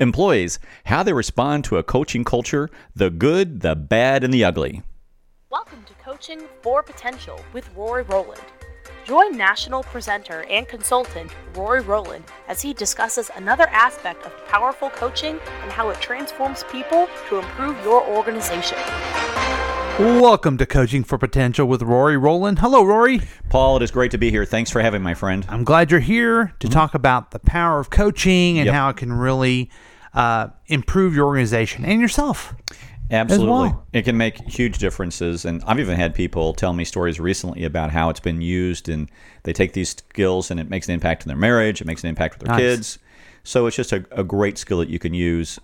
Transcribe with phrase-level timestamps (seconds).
[0.00, 4.82] employees, how they respond to a coaching culture, the good, the bad, and the ugly.
[5.50, 8.42] Welcome to Coaching for Potential with Rory Rowland.
[9.04, 15.38] Join national presenter and consultant Rory Rowland as he discusses another aspect of powerful coaching
[15.62, 18.78] and how it transforms people to improve your organization.
[20.00, 22.60] Welcome to Coaching for Potential with Rory Rowland.
[22.60, 23.20] Hello, Rory.
[23.50, 24.46] Paul, it is great to be here.
[24.46, 25.44] Thanks for having me, my friend.
[25.46, 28.74] I'm glad you're here to talk about the power of coaching and Yep.
[28.74, 29.68] how it can really
[30.14, 32.54] uh, improve your organization and yourself.
[33.10, 33.46] Absolutely.
[33.50, 33.86] well.
[33.92, 35.44] It can make huge differences.
[35.44, 39.10] And I've even had people tell me stories recently about how it's been used and
[39.42, 42.08] they take these skills and it makes an impact in their marriage, it makes an
[42.08, 42.62] impact with their Nice.
[42.62, 42.98] kids.
[43.44, 45.58] So it's just a, a great skill that you can use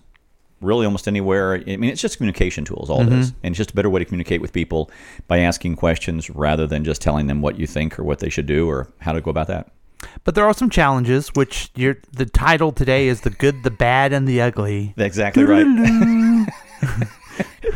[0.61, 1.55] really almost anywhere.
[1.55, 3.13] I mean, it's just communication tools, all mm-hmm.
[3.13, 3.33] it is.
[3.43, 4.91] And it's just a better way to communicate with people
[5.27, 8.45] by asking questions rather than just telling them what you think or what they should
[8.45, 9.71] do or how to go about that.
[10.23, 14.13] But there are some challenges, which you're, the title today is The Good, the Bad,
[14.13, 14.93] and the Ugly.
[14.97, 15.65] Exactly right.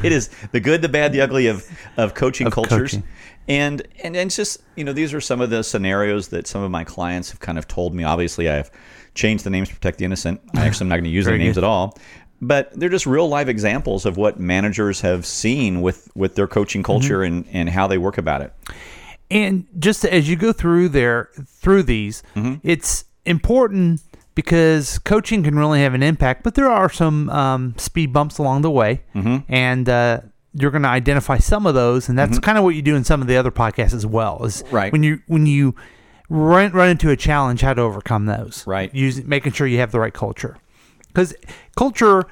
[0.04, 1.68] it is the good, the bad, the ugly of
[1.98, 2.92] of coaching Of cultures.
[2.92, 3.04] coaching.
[3.48, 6.62] And, and and it's just you know these are some of the scenarios that some
[6.62, 8.04] of my clients have kind of told me.
[8.04, 8.72] Obviously, I have
[9.16, 10.42] changed the names to protect the innocent.
[10.56, 11.64] I actually am not going to use their names good.
[11.64, 11.98] at all.
[12.44, 16.82] But they're just real live examples of what managers have seen with with their coaching
[16.84, 17.48] culture Mm-hmm.
[17.50, 18.54] and and how they work about it.
[19.30, 22.24] And just as you go through there through these,
[22.64, 24.02] it's important
[24.36, 26.44] because coaching can really have an impact.
[26.44, 30.22] But there are some um, speed bumps along the way, and uh,
[30.54, 32.10] you're going to identify some of those.
[32.10, 34.44] And that's kind of what you do in some of the other podcasts as well.
[34.44, 34.92] Is Right.
[34.92, 35.76] when you when you
[36.30, 38.66] run run into a challenge, how to overcome those.
[38.68, 38.94] Right.
[38.94, 40.58] Using making sure you have the right culture,
[41.14, 41.34] because
[41.76, 42.26] culture.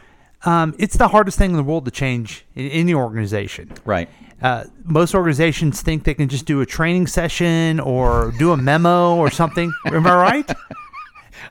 [0.46, 4.08] Um, it's the hardest thing in the world to change in any organization Right.
[4.42, 9.18] uh, most organizations think they can just do a training session or do a memo
[9.18, 9.70] or something.
[9.88, 10.50] Am I right?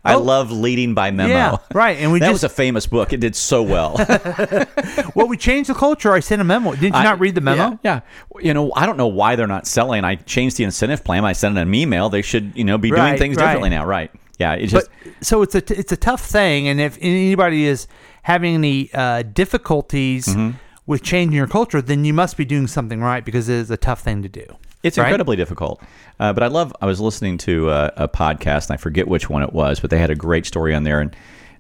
[0.06, 0.21] I Oh.
[0.23, 1.29] love leading by memo.
[1.34, 1.99] Yeah, right.
[1.99, 3.12] And we that just was a famous book.
[3.12, 3.97] It did so well.
[5.15, 6.12] well, we changed the culture.
[6.12, 6.71] I sent a memo.
[6.73, 7.79] Did you I- not read the memo?
[7.84, 8.01] Yeah,
[8.34, 8.41] yeah.
[8.43, 10.05] You know, I don't know why they're not selling.
[10.05, 11.27] I changed the incentive plan.
[11.27, 12.09] I sent an email.
[12.09, 13.44] They should, you know, be doing Right, things right.
[13.47, 13.84] differently now.
[13.84, 14.11] Right.
[14.38, 14.54] Yeah.
[14.54, 17.88] It's But just so it's a t- it's a tough thing, and if anybody is
[18.22, 20.56] having any uh, difficulties Mm-hmm.
[20.87, 23.76] with changing your culture, then you must be doing something right because it is a
[23.76, 24.44] tough thing to do.
[24.82, 25.06] it's right?
[25.06, 25.82] incredibly difficult.
[26.21, 26.72] Uh, but I love.
[26.81, 29.91] I was listening to a, a podcast, and I forget which one it was, but
[29.91, 31.16] they had a great story on there, and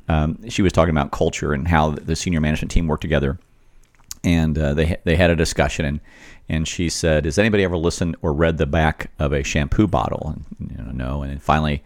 [0.08, 3.38] um, she was talking about culture and how the senior management team worked together.
[4.24, 6.00] and uh, they they had a discussion and
[6.48, 10.34] and she said, "Has anybody ever listened or read the back of a shampoo bottle?"
[10.58, 11.22] And you know, no.
[11.22, 11.82] And then finally,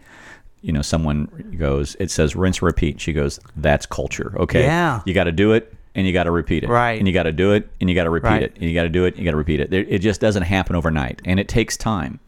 [0.63, 1.25] you know, someone
[1.59, 5.01] goes, "It says rinse repeat." She goes, "That's culture." Okay, Yeah.
[5.05, 6.97] you got to do it and you got to repeat it, Right.
[6.97, 8.41] And you got to do it and you got to repeat Right.
[8.43, 9.09] it and you got to do it.
[9.13, 9.69] And you got to repeat it.
[9.69, 12.19] There- It just doesn't happen overnight, and it takes time.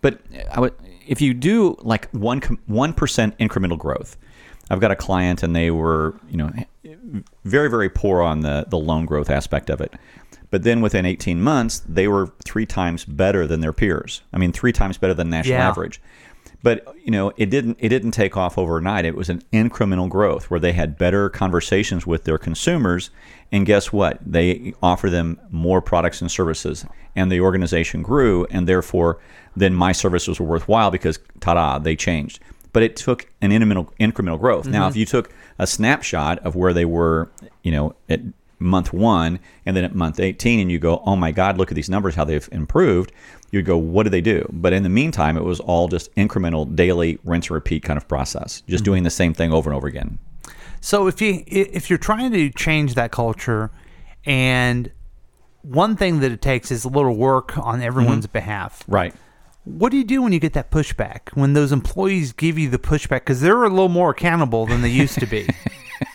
[0.00, 0.18] But
[0.52, 0.72] I would,
[1.06, 4.16] if you do like one one percent incremental growth,
[4.70, 6.50] I've got a client and they were you know
[7.44, 9.92] very very poor on the the loan growth aspect of it,
[10.50, 14.22] but then within 18 months they were three times better than their peers.
[14.32, 15.68] I mean three times better than national Yeah.
[15.68, 16.00] average.
[16.62, 19.04] But you know it didn't it didn't take off overnight.
[19.04, 23.10] It was an incremental growth where they had better conversations with their consumers,
[23.50, 24.20] and guess what?
[24.24, 26.86] They offer them more products and services,
[27.16, 29.18] and the organization grew, and therefore
[29.56, 32.40] then my services were worthwhile because ta-da, they changed.
[32.72, 34.66] But it took an incremental incremental growth.
[34.66, 35.00] Now, if mm-hmm.
[35.00, 37.30] you took a snapshot of where they were,
[37.62, 38.20] you know, at
[38.62, 41.74] month one and then at month 18 and you go oh my god look at
[41.74, 43.12] these numbers how they've improved
[43.52, 46.74] you'd go what do they do but in the meantime it was all just incremental
[46.74, 48.90] daily rinse and repeat kind of process just mm-hmm.
[48.90, 50.18] doing the same thing over and over again
[50.82, 53.70] So if you if you're trying to change that culture,
[54.26, 54.90] and
[55.62, 58.32] one thing that it takes is a little work on everyone's mm-hmm.
[58.32, 58.82] behalf.
[58.88, 59.14] right
[59.64, 61.30] What do you do when you get that pushback?
[61.34, 64.90] When those employees give you the pushback because they're a little more accountable than they
[64.90, 65.48] used to be.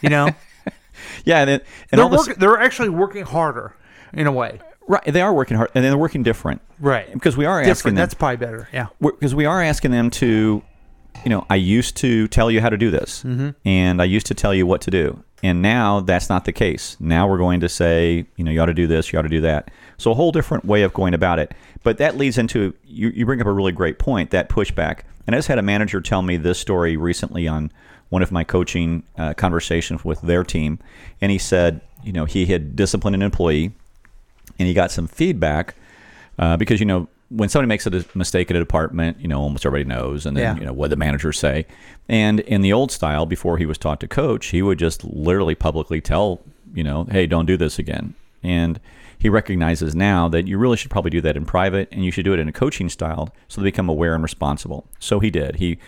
[0.03, 0.31] you know,
[1.25, 1.61] yeah and, then,
[1.93, 3.73] and they're this they're actually working harder
[4.11, 4.59] in a way.
[4.87, 7.11] Right they are working hard and they're working different Right.
[7.13, 8.69] because we are asking them That's probably better.
[8.73, 8.87] Yeah.
[8.99, 10.61] because we are asking them to,
[11.23, 13.23] you know, I used to tell you how to do this,
[13.65, 16.95] and I used to tell you what to do, and now that's not the case.
[16.99, 19.29] Now we're going to say, you know, you ought to do this, you ought to
[19.29, 19.69] do that.
[19.97, 21.53] So a whole different way of going about it.
[21.83, 23.09] But that leads into you.
[23.09, 24.99] You bring up a really great point that pushback.
[25.25, 27.71] And I just had a manager tell me this story recently on
[28.09, 30.79] one of my coaching uh, conversations with their team,
[31.19, 33.73] and he said, you know, he had disciplined an employee,
[34.59, 35.75] and he got some feedback
[36.39, 39.65] uh, because you know when somebody makes a mistake in a department, you know almost
[39.65, 40.59] everybody knows, and then Yeah.
[40.59, 41.65] you know what the managers say.
[42.07, 45.55] And in the old style, before he was taught to coach, he would just literally
[45.55, 46.41] publicly tell
[46.73, 48.13] you know, hey, don't do this again.
[48.43, 48.79] And
[49.19, 52.23] he recognizes now that you really should probably do that in private, and you should
[52.25, 54.85] do it in a coaching style, so they become aware and responsible.
[54.99, 55.55] So he did.
[55.57, 55.79] He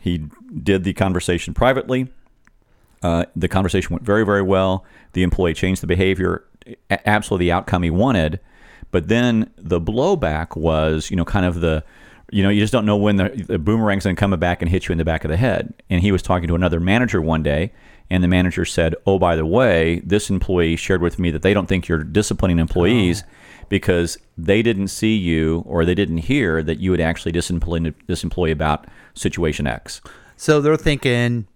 [0.00, 0.22] he
[0.62, 2.08] did the conversation privately
[3.02, 4.84] Uh, the conversation went very, very well.
[5.12, 6.42] The employee changed the behavior,
[6.90, 8.40] absolutely the outcome he wanted.
[8.90, 11.84] But then the blowback was, you know, kind of the,
[12.30, 14.70] you know, you just don't know when the, the boomerang's going to come back and
[14.70, 15.74] hit you in the back of the head.
[15.90, 17.72] And he was talking to another manager one day,
[18.10, 21.52] and the manager said, "Oh, by the way, this employee shared with me that they
[21.52, 23.24] don't think you're disciplining employees."
[23.68, 28.22] Because they didn't see you or they didn't hear that you had actually disciplined this
[28.22, 30.00] employee about situation X.
[30.36, 31.48] So they're thinking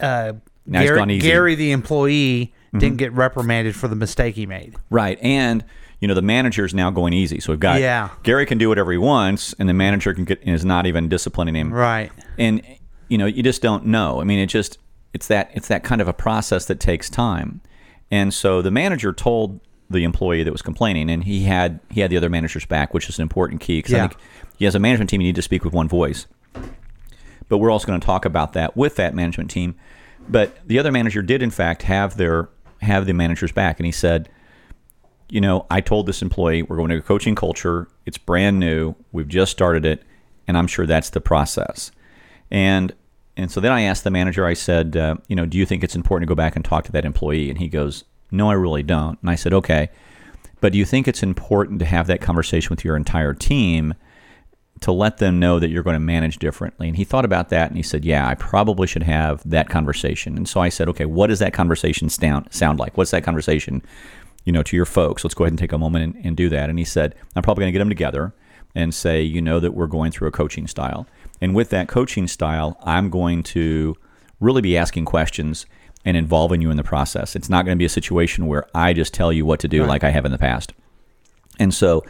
[0.00, 0.32] uh,
[0.70, 1.18] Gary.
[1.18, 2.96] Gary, the employee, didn't mm-hmm.
[2.96, 4.76] get reprimanded for the mistake he made.
[4.90, 5.18] Right.
[5.22, 5.64] And,
[6.00, 7.40] you know, the manager is now going easy.
[7.40, 8.10] So we've got Yeah.
[8.22, 11.54] Gary can do whatever he wants, and the manager can get is not even disciplining
[11.54, 11.72] him.
[11.72, 12.12] Right.
[12.38, 12.62] And
[13.08, 14.20] you know, you just don't know.
[14.20, 14.78] I mean, it just
[15.12, 17.60] it's that it's that kind of a process that takes time.
[18.10, 22.10] And so the manager told the employee that was complaining, and he had he had
[22.10, 24.04] the other managers back, which is an important key because Yeah.
[24.04, 24.20] I think
[24.60, 26.26] as a management team, you need to speak with one voice.
[27.48, 29.74] But we're also going to talk about that with that management team.
[30.28, 32.48] But the other manager did, in fact, have their
[32.80, 34.28] have the managers back, and he said,
[35.28, 37.88] you know, I told this employee we're going to a coaching culture.
[38.04, 38.94] It's brand new.
[39.12, 40.02] We've just started it,
[40.48, 41.92] and I'm sure that's the process.
[42.50, 42.92] And
[43.36, 44.44] and so then I asked the manager.
[44.44, 46.84] I said, uh, you know, do you think it's important to go back and talk
[46.84, 47.48] to that employee?
[47.48, 49.18] And he goes, no, I really don't.
[49.20, 49.88] And I said, okay,
[50.60, 53.94] but do you think it's important to have that conversation with your entire team?
[54.80, 56.88] To let them know that you're going to manage differently.
[56.88, 60.36] And he thought about that and he said, Yeah, I probably should have that conversation.
[60.36, 62.96] And so I said, Okay, what does that conversation sound, sound like?
[62.96, 63.82] What's that conversation,
[64.44, 65.22] you know, to your folks?
[65.22, 66.70] Let's go ahead and take a moment and, and do that.
[66.70, 68.32] And he said, I'm probably going to get them together
[68.74, 71.06] and say, You know, that we're going through a coaching style.
[71.40, 73.96] And with that coaching style, I'm going to
[74.40, 75.66] really be asking questions
[76.04, 77.36] and involving you in the process.
[77.36, 79.84] It's not going to be a situation where I just tell you what to do
[79.84, 80.72] like I have in the past.
[81.58, 82.04] And so,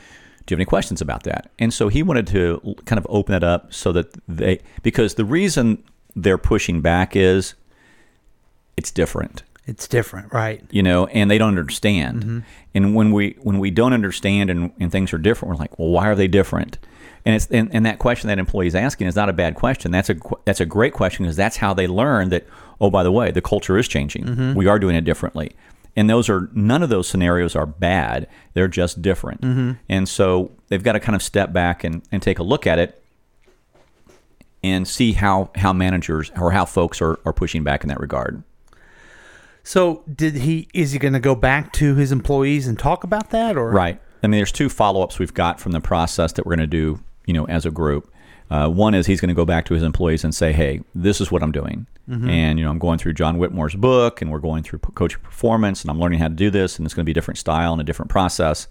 [0.50, 1.48] do you have any questions about that?
[1.60, 5.24] And so he wanted to kind of open it up so that they, because the
[5.24, 5.80] reason
[6.16, 7.54] they're pushing back is
[8.76, 10.60] it's different, It's different, right?
[10.70, 12.24] you know, and they don't understand.
[12.24, 12.38] Mm-hmm.
[12.74, 15.90] And when we when we don't understand and, and things are different, we're like, well,
[15.90, 16.78] why are they different?
[17.24, 19.92] And it's and, and that question that employee is asking is not a bad question.
[19.92, 22.44] That's a that's a great question because that's how they learn that.
[22.80, 24.24] Oh, by the way, the culture is changing.
[24.24, 24.54] Mm-hmm.
[24.54, 25.52] We are doing it differently.
[25.96, 28.28] And those are none of those scenarios are bad.
[28.54, 29.40] They're just different.
[29.40, 29.72] Mm-hmm.
[29.88, 32.78] And so they've got to kind of step back and, and take a look at
[32.78, 33.02] it
[34.62, 38.42] and see how, how managers or how folks are, are pushing back in that regard.
[39.62, 40.68] So did he?
[40.72, 44.00] Is he going to go back to his employees and talk about that, or Right.
[44.22, 46.66] I mean, there's two follow ups we've got from the process that we're going to
[46.66, 48.12] do, you know, as a group.
[48.50, 51.20] Uh, one is he's going to go back to his employees and say, "Hey, this
[51.20, 51.86] is what I'm doing,"
[52.28, 55.82] and you know, I'm going through John Whitmore's book, and we're going through coaching performance,
[55.82, 57.72] and I'm learning how to do this, and it's going to be a different style
[57.72, 58.66] and a different process.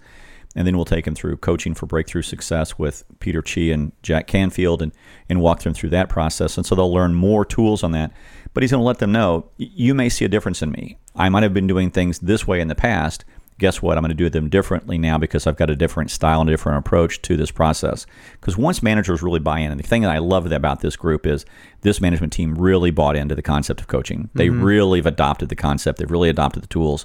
[0.56, 4.26] And then we'll take him through coaching for breakthrough success with Peter Chee and Jack
[4.26, 4.92] Canfield, and
[5.28, 6.56] and walk them through that process.
[6.58, 8.12] And so they'll learn more tools on that.
[8.52, 10.98] But he's going to let them know you may see a difference in me.
[11.14, 13.24] I might have been doing things this way in the past.
[13.60, 13.98] Guess what?
[13.98, 16.52] I'm going to do them differently now because I've got a different style and a
[16.54, 18.06] different approach to this process.
[18.40, 21.26] Because once managers really buy in, and the thing that I love about this group
[21.26, 21.44] is
[21.82, 24.30] this management team really bought into the concept of coaching.
[24.34, 25.98] They really have adopted the concept.
[25.98, 27.04] They've really adopted the tools,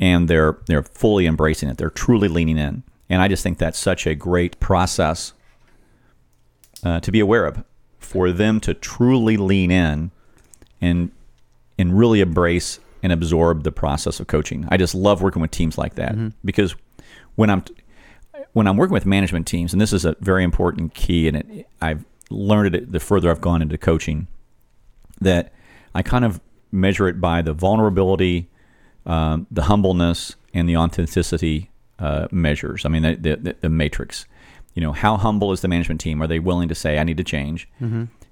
[0.00, 1.78] and they're they're fully embracing it.
[1.78, 5.32] They're truly leaning in, and I just think that's such a great process
[6.82, 7.62] uh, to be aware of
[8.00, 10.10] for them to truly lean in
[10.80, 11.12] and
[11.78, 14.66] and really embrace and absorb the process of coaching.
[14.70, 16.14] I just love working with teams like that
[16.44, 16.74] because
[17.36, 17.62] when I'm
[18.54, 21.68] when I'm working with management teams, and this is a very important key, and it,
[21.82, 24.26] I've learned it the further I've gone into coaching,
[25.20, 25.52] that
[25.94, 26.40] I kind of
[26.72, 28.48] measure it by the vulnerability,
[29.06, 32.86] um, the humbleness, and the authenticity uh, measures.
[32.86, 34.26] I mean, the, the, the matrix.
[34.74, 36.22] You know, how humble is the management team?
[36.22, 37.68] Are they willing to say, I need to change?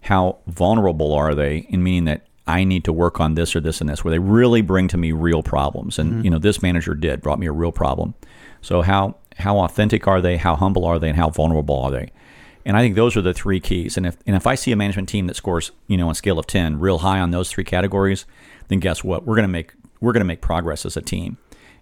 [0.01, 3.81] How vulnerable are they in meaning that I need to work on this or this
[3.81, 5.99] and this, where they really bring to me real problems?
[5.99, 8.15] And, you know, this manager did, brought me a real problem.
[8.61, 10.37] So, how, how authentic are they?
[10.37, 11.09] How humble are they?
[11.09, 12.11] And how vulnerable are they?
[12.65, 13.97] And I think those are the three keys.
[13.97, 16.15] And if and if I see a management team that scores, you know, on a
[16.15, 18.25] scale of ten, real high on those three categories,
[18.69, 19.27] then guess what?
[19.27, 21.39] We're gonna make we're gonna make progress as a team.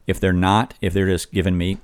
[0.06, 1.78] If they're not, if they're just giving me,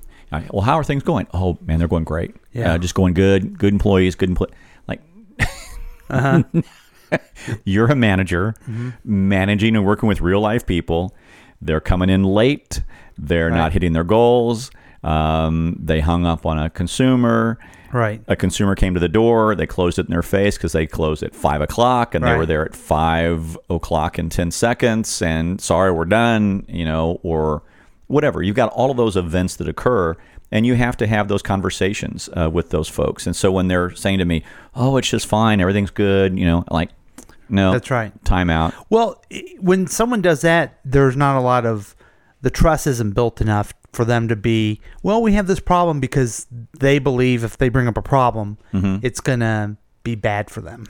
[0.51, 1.27] well, how are things going?
[1.33, 2.35] Oh man, they're going great.
[2.53, 2.73] Yeah.
[2.73, 3.59] uh, just going good.
[3.59, 4.47] Good employees, good employ.
[4.87, 5.01] Like,
[7.63, 8.55] you're a manager,
[9.03, 11.15] managing and working with real life people.
[11.61, 12.81] They're coming in late.
[13.17, 14.69] They're not hitting their goals.
[15.03, 17.57] Um, they hung up on a consumer
[17.91, 18.21] right?
[18.27, 21.23] a consumer came to the door, they closed it in their face because they closed
[21.23, 25.91] at five o'clock and they were there at five o'clock in 10 seconds and sorry,
[25.91, 27.63] we're done, you know, or
[28.07, 28.41] whatever.
[28.41, 30.15] You've got all of those events that occur
[30.51, 33.25] and you have to have those conversations uh, with those folks.
[33.25, 34.43] And so when they're saying to me,
[34.75, 36.89] oh, it's just fine, everything's good, you know, like,
[37.49, 38.11] no, That's right.
[38.25, 38.73] Timeout.
[38.89, 39.23] Well,
[39.59, 41.95] when someone does that, there's not a lot of
[42.41, 44.81] the trust isn't built enough for them to be.
[45.01, 46.45] Well, we have this problem because
[46.77, 50.85] they believe if they bring up a problem, it's gonna be bad for them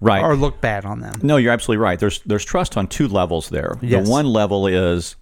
[0.00, 0.22] Right.
[0.22, 1.18] or look bad on them.
[1.24, 1.98] No, you're absolutely right.
[1.98, 3.76] There's there's trust on two levels there.
[3.82, 4.04] Yes.
[4.06, 5.16] The one level is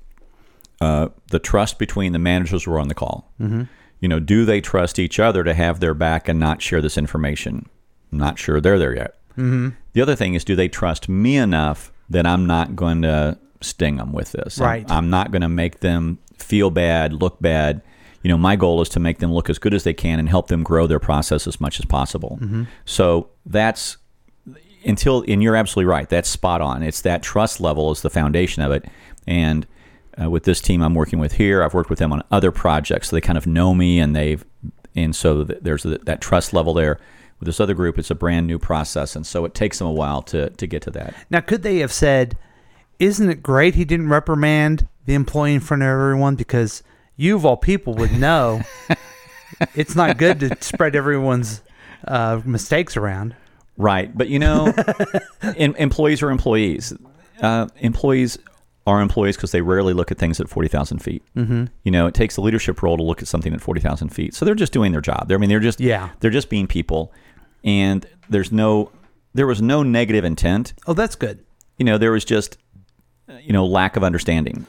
[0.81, 3.33] uh, the trust between the managers who are on the call.
[3.41, 3.63] Mm-hmm.
[4.01, 6.99] You know, do they trust each other to have their back and not share this
[6.99, 7.69] information?
[8.13, 9.19] I'm not sure they're there yet.
[9.33, 9.71] Mm-hmm.
[9.95, 13.97] The other thing is, do they trust me enough that I'm not going to sting
[13.97, 14.61] them with this?
[14.61, 14.91] I'm- Right.
[14.91, 17.81] I'm, not going to make them feel bad, look bad.
[18.23, 20.29] You know, my goal is to make them look as good as they can and
[20.29, 22.39] help them grow their process as much as possible.
[22.85, 23.97] So that's
[24.85, 28.63] until and you're absolutely right that's spot on it's that trust level is the foundation
[28.63, 28.85] of it
[29.27, 29.67] and
[30.21, 33.09] uh, with this team i'm working with here i've worked with them on other projects
[33.09, 34.45] so they kind of know me and they've
[34.95, 36.99] and so th- there's th- that trust level there
[37.39, 39.93] with this other group it's a brand new process and so it takes them a
[39.93, 42.37] while to to get to that Now, could they have said,
[42.99, 46.83] "Isn't it great he didn't reprimand the employee in front of everyone because
[47.17, 48.63] you of all people would know
[49.75, 51.61] it's not good to spread everyone's
[52.09, 53.37] uh, mistakes around."
[53.77, 54.73] Right, but you know,
[55.43, 56.95] em- employees are employees.
[57.43, 58.39] Uh, employees
[58.87, 61.23] are employees because they rarely look at things at forty thousand feet.
[61.37, 61.65] Mm-hmm.
[61.85, 64.35] You know, it takes a leadership role to look at something at forty thousand feet.
[64.35, 65.29] So they're just doing their job.
[65.29, 66.11] They're, I mean, they're just Yeah.
[66.21, 67.13] they're just being people,
[67.65, 68.91] and there's no
[69.35, 70.73] there was no negative intent.
[70.87, 71.45] Oh, that's good.
[71.79, 72.59] You know, there was just
[73.43, 74.67] you know lack of understanding.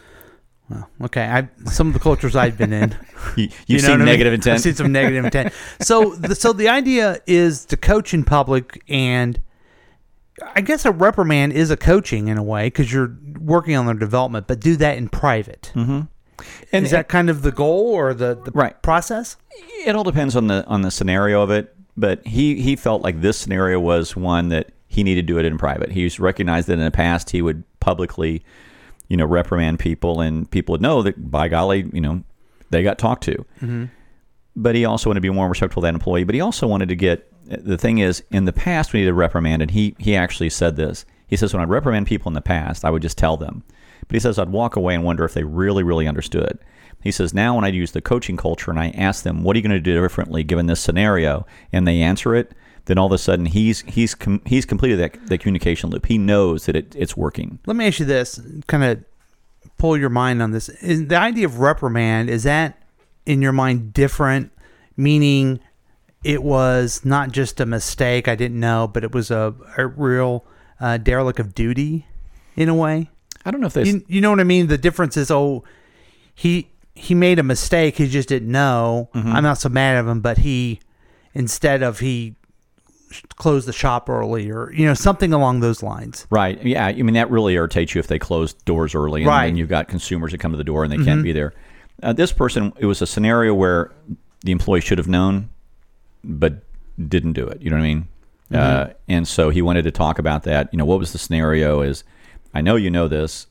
[0.70, 2.96] Well, okay, I some of the cultures I've been in.
[3.36, 4.06] You, you've You know seen what I mean?
[4.06, 5.54] negative I've seen some negative intent.
[5.82, 9.40] So, the, so the idea is to coach in public, and
[10.56, 13.96] I guess a reprimand is a coaching in a way because you're working on their
[13.96, 15.72] development, but do that in private.
[15.76, 16.02] Mm-hmm.
[16.72, 18.80] And- is that kind of the goal or the, the Right.
[18.84, 19.38] process?
[19.86, 23.22] it all depends on the on the scenario of it but he he felt like
[23.22, 26.74] this scenario was one that he needed to do it in private he's recognized that
[26.74, 28.44] in the past he would publicly
[29.08, 32.22] you know reprimand people and people would know that by golly you know
[32.70, 33.46] they got talked to
[34.58, 36.24] but he also wanted to be more respectful of that employee.
[36.24, 39.14] But he also wanted to get the thing is in the past we needed to
[39.14, 41.06] reprimand and he he actually said this.
[41.28, 43.64] He says when i'd reprimand people in the past i would just tell them.
[44.08, 46.60] But he says i'd walk away and wonder if they really really understood.
[47.02, 49.60] He says now when i use the coaching culture and i ask them what are
[49.60, 52.54] you going to do differently given this scenario and they answer it
[52.86, 56.06] then all of a sudden he's he's com- he's completed that, that communication loop.
[56.06, 57.60] He knows that it, it's working.
[57.66, 59.04] Let me ask you this: kind of
[59.78, 60.70] pull your mind on this.
[60.70, 62.82] Is the idea of reprimand is that
[63.28, 64.52] in your mind different?
[64.96, 65.60] Meaning,
[66.24, 70.44] it was not just a mistake I didn't know, but it was a, a real
[70.80, 72.08] uh, derelict of duty,
[72.56, 73.10] in a way.
[73.46, 74.68] i don't know if they You, you know what I mean?
[74.68, 75.64] The difference is, oh,
[76.34, 77.98] he he made a mistake.
[77.98, 79.10] He just didn't know.
[79.14, 80.80] I'm not so mad at him, but he
[81.36, 82.36] instead of he
[83.36, 86.26] closed the shop early or you know something along those lines.
[86.32, 86.62] Right.
[86.66, 86.88] Yeah.
[86.88, 89.46] I mean, that really irritates you if they close doors early and Right.
[89.46, 91.54] then you've got consumers that come to the door and they can't be there.
[92.04, 93.92] Uh, this person, it was a scenario where
[94.42, 95.50] the employee should have known,
[96.24, 96.64] but
[97.08, 97.62] didn't do it.
[97.62, 98.08] You know what I mean?
[98.54, 100.70] Uh, and so he wanted to talk about that.
[100.72, 101.82] You know, what was the scenario?
[101.82, 102.04] Is
[102.54, 103.48] I know you know this.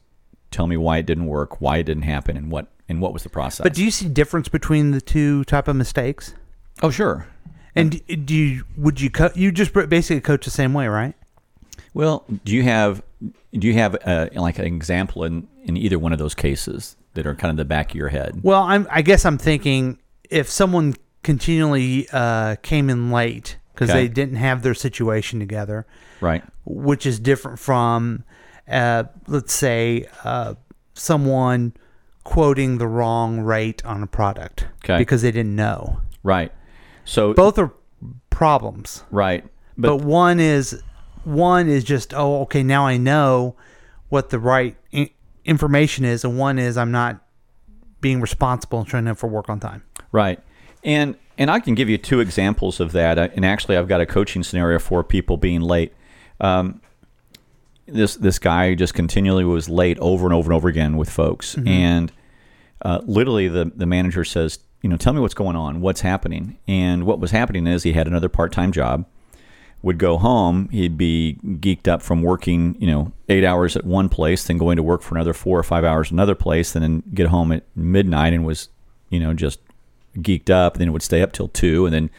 [0.51, 3.23] Tell me why it didn't work, why it didn't happen, and what and what was
[3.23, 3.65] the process.
[3.65, 6.35] But do you see difference between the two type of mistakes?
[6.83, 7.27] oh, sure.
[7.75, 11.15] And do- do you would you co- you just basically coach the same way, right?
[11.93, 13.03] Well, do you have
[13.53, 17.27] do you have uh, like an example in in either one of those cases that
[17.27, 18.41] are kind of the back of your head?
[18.43, 24.03] Well, I'm I guess I'm thinking if someone continually uh, came in late because Okay.
[24.03, 25.87] they didn't have their situation together,
[26.21, 26.43] Right.
[26.65, 28.25] which is different from,
[28.69, 30.55] uh, let's say, uh,
[30.95, 31.75] someone
[32.25, 34.97] quoting the wrong rate on a product Okay.
[34.99, 36.01] because they didn't know.
[36.23, 36.53] Right.
[37.05, 37.73] So Both are
[38.31, 39.45] problems, right,
[39.77, 40.83] but, but, one is
[41.27, 43.57] one is just oh okay now I know
[44.09, 45.11] what the right I-
[45.45, 47.21] information is, and one is I'm not
[48.01, 49.83] being responsible and trying to for work on time.
[50.13, 50.41] right,
[50.85, 53.19] and and I can give you two examples of that.
[53.19, 55.93] And actually, I've got a coaching scenario for people being late.
[56.41, 56.81] Um,
[57.87, 61.57] this this guy just continually was late over and over and over again with folks,
[61.67, 62.13] and
[62.83, 66.59] uh, literally the the manager says, you know, tell me what's going on, what's happening,
[66.69, 69.07] and what was happening is he had another part time job.
[69.87, 74.09] Would go home, he'd be geeked up from working, you know, eight hours at one
[74.09, 77.03] place, then going to work for another four or five hours another place, and then
[77.15, 78.69] get home at midnight and was,
[79.11, 79.61] you know, just
[80.19, 80.75] geeked up.
[80.75, 82.11] And then would stay up till two, and then,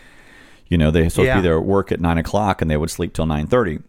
[0.70, 1.36] you know, they supposed to Yeah.
[1.36, 3.80] be there at work at nine o'clock, and they would sleep till nine thirty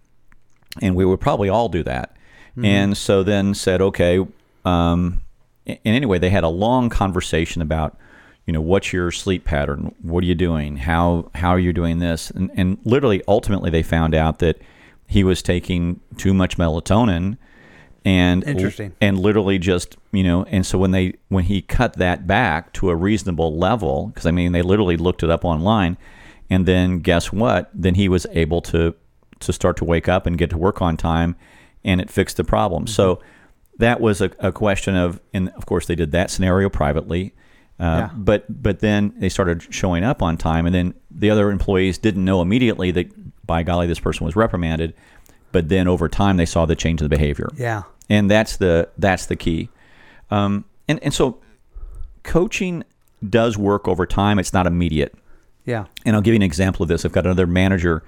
[0.82, 2.14] and we would probably all do that.
[2.62, 4.26] And so then said, okay.
[4.64, 5.20] Um,
[5.66, 7.97] and anyway, they had a long conversation about,
[8.49, 9.95] you know, what's your sleep pattern?
[10.00, 10.78] What are you doing?
[10.78, 12.31] How how are you doing this?
[12.31, 14.59] And, and literally, ultimately, they found out that
[15.07, 17.37] he was taking too much melatonin
[18.07, 18.95] and Interesting.
[19.02, 22.88] and literally just you know and so when they when he cut that back to
[22.88, 25.99] a reasonable level because i mean they literally looked it up online
[26.49, 28.95] and then guess what then he was able to
[29.40, 31.35] to start to wake up and get to work on time
[31.85, 33.25] and it fixed the problem so mm-hmm.
[33.78, 37.35] that was a, a question of and of course they did that scenario privately
[37.80, 38.11] uh, Yeah.
[38.14, 42.25] but but then they started showing up on time and then the other employees didn't
[42.25, 44.94] know immediately that by golly this person was reprimanded
[45.52, 47.82] but then over time they saw the change in the behavior Yeah.
[48.11, 49.68] and that's the that's the key.
[50.30, 51.40] Um, and and so
[52.23, 52.85] coaching
[53.28, 54.38] does work over time.
[54.38, 55.14] It's not immediate.
[55.64, 55.87] Yeah.
[56.04, 57.04] And I'll give you an example of this.
[57.04, 58.02] I've got another manager,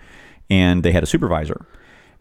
[0.49, 1.67] and they had a supervisor,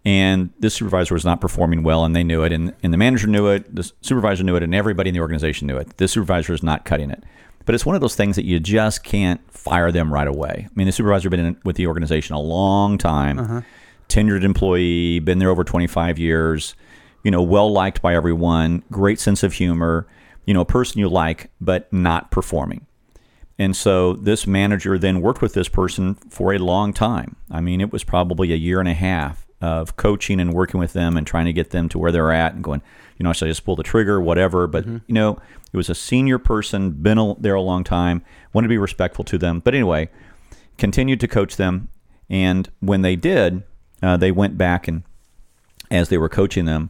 [0.05, 3.27] and this supervisor was not performing well, and they knew it, and, and the manager
[3.27, 5.97] knew it, the supervisor knew it, and everybody in the organization knew it.
[5.97, 7.23] This supervisor is not cutting it.
[7.65, 10.67] But it's one of those things that you just can't fire them right away.
[10.67, 13.61] I mean, the supervisor has been in, with the organization a long time, uh-huh.
[14.07, 16.75] tenured employee, been there over 25 years,
[17.23, 20.07] you know, well liked by everyone, great sense of humor,
[20.45, 22.87] you know, a person you like, but not performing.
[23.59, 27.35] And so this manager then worked with this person for a long time.
[27.51, 30.93] I mean, it was probably a year and a half of coaching and working with
[30.93, 32.81] them and trying to get them to where they're at and going,
[33.17, 34.67] you know, I should I just pull the trigger, whatever.
[34.67, 35.37] But, you know,
[35.71, 38.23] it was a senior person, been a, there a long time,
[38.53, 39.59] wanted to be respectful to them.
[39.59, 40.09] But anyway,
[40.77, 41.89] continued to coach them.
[42.29, 43.63] And when they did,
[44.01, 45.03] uh, they went back and
[45.91, 46.89] as they were coaching them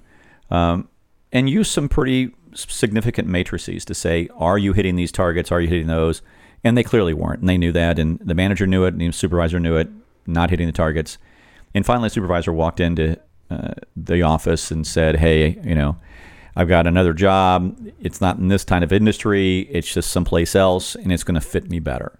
[0.52, 0.90] um,
[1.32, 5.52] and used some pretty significant matrices to say, are you hitting these targets?
[5.52, 6.22] Are you hitting those?
[6.64, 7.40] And they clearly weren't.
[7.40, 7.98] And they knew that.
[7.98, 8.94] And the manager knew it.
[8.94, 9.88] And the supervisor knew it,
[10.28, 11.18] not hitting the targets.
[11.74, 15.98] And finally, the supervisor walked into uh, the office and said, hey, you know,
[16.56, 17.78] I've got another job.
[18.00, 19.62] It's not in this kind of industry.
[19.72, 22.20] It's just someplace else, and it's going to fit me better.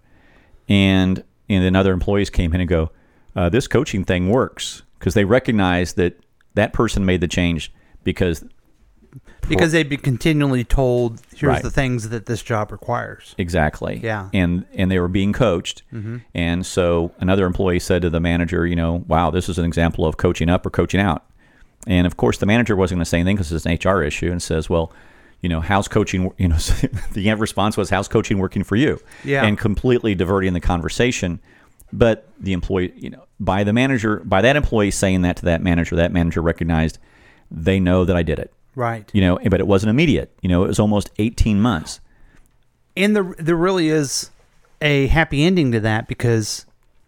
[0.68, 2.92] And and then other employees came in and go,
[3.36, 6.20] uh, this coaching thing works because they recognize that
[6.54, 8.44] that person made the change because
[9.48, 11.64] Because they'd be continually told, here's Right.
[11.64, 13.34] the things that this job requires.
[13.38, 14.30] exactly Yeah.
[14.34, 16.18] and and they were being coached mm-hmm.
[16.36, 20.06] and so another employee said to the manager you know wow this is an example
[20.06, 21.26] of coaching up or coaching out
[21.88, 24.30] and of course the manager wasn't going to say anything because it's an hr issue
[24.32, 24.92] and says well
[25.42, 26.58] you know how's coaching you know
[27.14, 29.46] the response was how's coaching working for you Yeah.
[29.46, 31.40] and completely diverting the conversation
[31.94, 35.62] but the employee you know by the manager by that employee saying that to that
[35.64, 37.00] manager that manager recognized
[37.50, 39.10] they know that i did it Right.
[39.14, 42.00] you know but it wasn't immediate you know it was almost 18 months
[42.96, 44.30] And there, there really is
[44.82, 46.66] a happy ending to that because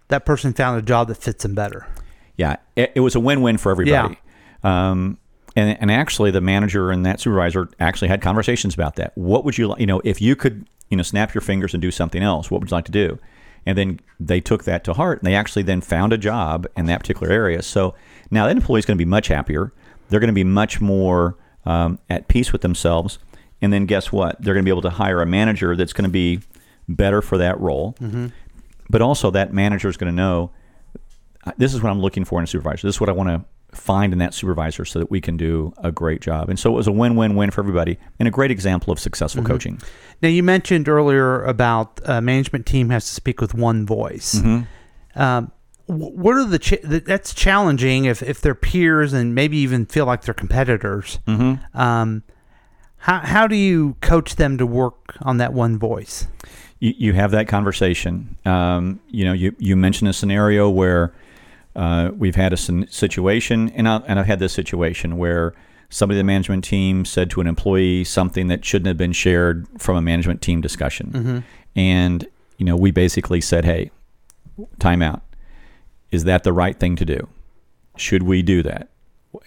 [0.10, 1.88] that person found a job that fits them better.
[2.36, 4.20] yeah, it, it was a win-win for everybody.
[4.64, 5.18] Um,
[5.56, 9.12] and and actually, the manager and that supervisor actually had conversations about that.
[9.16, 9.80] What would you like?
[9.80, 12.62] You know, if you could, you know, snap your fingers and do something else, what
[12.62, 13.20] would you like to do?
[13.66, 16.86] And then they took that to heart, and they actually then found a job in
[16.88, 17.62] that particular area.
[17.62, 17.96] So
[18.30, 19.72] now that employee is going to be much happier.
[20.10, 23.20] They're going to be much more um, at peace with themselves.
[23.62, 24.42] And then guess what?
[24.42, 26.40] They're going to be able to hire a manager that's going to be
[26.90, 27.96] better for that role.
[28.90, 30.52] But also, that manager is going to know
[31.46, 32.88] uh, this is what I'm looking for in a supervisor.
[32.88, 33.46] This is what I want to
[33.76, 36.50] find in that supervisor so that we can do a great job.
[36.50, 39.80] And so it was a win-win-win for everybody and a great example of successful coaching.
[40.22, 44.42] Now, you mentioned earlier about a management team has to speak with one voice.
[44.44, 44.66] Um,
[45.16, 45.46] wh-
[45.88, 50.24] what are the ch- that's challenging if, if they're peers and maybe even feel like
[50.24, 51.20] they're competitors.
[51.74, 52.24] Um,
[52.98, 56.28] how how do you coach them to work on that one voice?
[56.80, 58.38] You, you have that conversation.
[58.46, 61.14] Um, you know, you, you mentioned a scenario where
[61.76, 65.54] uh, we've had a situation, and, I, and I've had this situation where
[65.90, 69.68] somebody in the management team said to an employee something that shouldn't have been shared
[69.78, 71.44] from a management team discussion.
[71.76, 73.92] And, you know, we basically said, hey,
[74.80, 75.22] time out.
[76.12, 77.28] Is that the right thing to do?
[77.98, 78.90] Should we do that?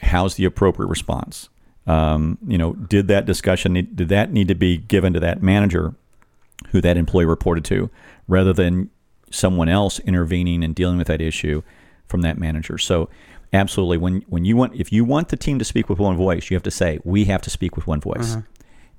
[0.01, 1.49] How's the appropriate response?
[1.87, 5.43] Um, you know, did that discussion need, did that need to be given to that
[5.43, 5.95] manager
[6.71, 7.91] who that employee reported to,
[8.27, 8.91] rather than
[9.31, 11.63] someone else intervening and dealing with that issue
[12.07, 12.79] from that manager?
[12.79, 13.11] So,
[13.53, 16.51] absolutely, when when you want if you want the team to speak with one voice,
[16.51, 18.37] you have to say we have to speak with one voice.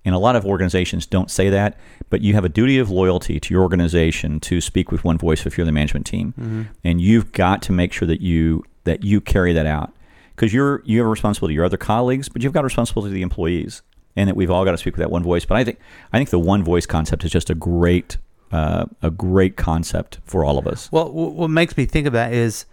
[0.06, 1.78] And a lot of organizations don't say that,
[2.12, 5.46] but you have a duty of loyalty to your organization to speak with one voice
[5.48, 9.20] if you're the management team, and you've got to make sure that you that you
[9.20, 9.92] carry that out.
[10.36, 13.10] Because you're you have a responsibility to your other colleagues, but you've got a responsibility
[13.12, 13.82] to the employees,
[14.16, 15.44] and that we've all got to speak with that one voice.
[15.46, 15.80] But I think
[16.14, 18.18] I think the one voice concept is just a great
[18.52, 20.92] uh, a great concept for all of us.
[20.92, 22.66] Well, wh- what makes me think of that is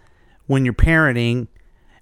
[0.45, 1.47] when you're parenting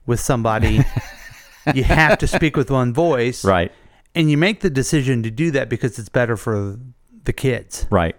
[0.06, 0.84] with somebody,
[1.74, 3.72] you have to speak with one voice, Right,
[4.14, 6.78] And you make the decision to do that because it's better for
[7.24, 7.88] the kids.
[7.90, 8.16] right,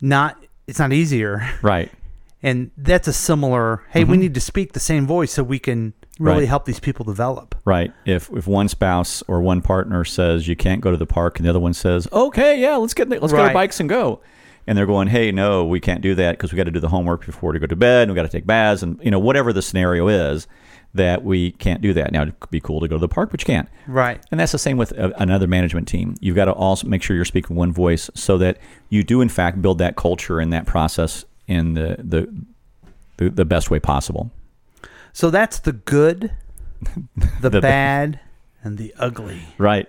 [0.00, 1.90] Not it's not easier, right.
[2.42, 3.82] and that's a similar.
[3.90, 4.20] Hey, we mm-hmm.
[4.22, 6.48] need to speak the same voice so we can really Right.
[6.48, 7.54] help these people develop.
[7.64, 7.92] Right.
[8.04, 11.46] If if one spouse or one partner says you can't go to the park, and
[11.46, 13.48] the other one says, "Okay, yeah, let's get let's get Right.
[13.48, 14.20] our bikes and go,"
[14.66, 16.88] and they're going, "Hey, no, we can't do that because we got to do the
[16.88, 19.18] homework before we go to bed, and we got to take baths, and you know
[19.18, 20.46] whatever the scenario is,
[20.94, 22.12] that we can't do that.
[22.12, 23.68] Now it'd be cool to go to the park, but you can't.
[23.86, 24.24] Right.
[24.30, 26.14] And that's the same with a, another management team.
[26.20, 29.28] You've got to also make sure you're speaking one voice so that you do in
[29.28, 32.32] fact build that culture and that process in the the
[33.18, 34.30] the, the best way possible.
[35.12, 36.32] So that's the good,
[37.40, 38.20] the, The- bad,
[38.62, 39.42] and the ugly.
[39.58, 39.88] right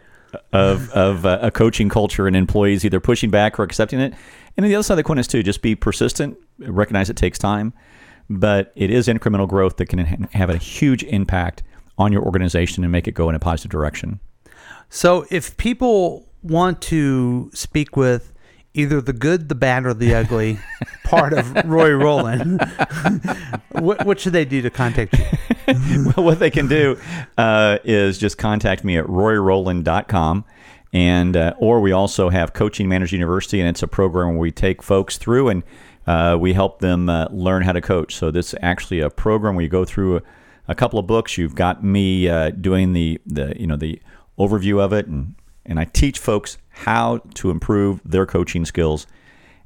[0.54, 4.14] of of uh, a coaching culture and employees either pushing back or accepting it
[4.56, 7.16] and then the other side of the coin is too just be persistent recognize it
[7.16, 7.74] takes time
[8.30, 10.00] but it is incremental growth that can
[10.34, 11.64] have a huge impact
[11.98, 14.20] on your organization and make it go in a positive direction
[14.90, 18.34] So if people want to speak with
[18.74, 20.60] either the good, the bad, or the ugly
[21.04, 22.62] part of Roy Rowland,
[23.72, 25.26] what, what should they do to contact you?
[26.16, 26.98] well, what they can do
[27.38, 30.46] uh, is just contact me at roryrowland.com.
[30.92, 34.52] And, uh, or we also have Coaching Manager University, and it's a program where we
[34.52, 35.64] take folks through and
[36.10, 38.16] uh, we help them uh, learn how to coach.
[38.16, 40.22] So this is actually a program where you go through a,
[40.68, 41.38] a couple of books.
[41.38, 44.02] You've got me uh, doing the, the, you know, the
[44.40, 45.36] overview of it, and,
[45.68, 49.06] and I teach folks how to improve their coaching skills.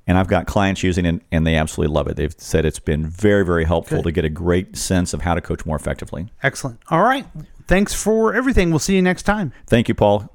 [0.05, 2.17] And I've got clients using it, and they absolutely love it.
[2.17, 4.03] They've said it's been very, very helpful Good.
[4.03, 6.29] to get a great sense of how to coach more effectively.
[6.43, 6.81] Excellent.
[6.89, 7.25] All right.
[7.67, 8.69] Thanks for everything.
[8.69, 9.53] We'll see you next time.
[9.65, 10.29] Thank you, Paul.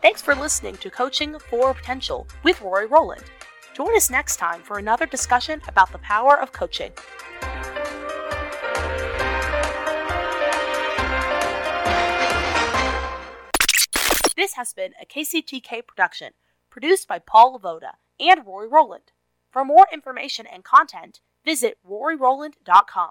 [0.00, 3.24] Thanks for listening to Coaching for Potential with Rory Rowland.
[3.76, 6.92] Join us next time for another discussion about the power of coaching.
[14.34, 16.32] This has been a KCTK production,
[16.70, 19.12] produced by Paul Lavoda and Rory Rowland.
[19.50, 23.10] For more information and content, visit roryrowland.com.